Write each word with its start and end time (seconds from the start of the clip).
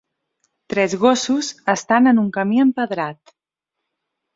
Tres 0.73 0.95
gossos 1.03 1.51
estan 1.75 2.13
en 2.15 2.25
un 2.25 2.35
camí 2.41 2.67
empedrat. 2.67 3.41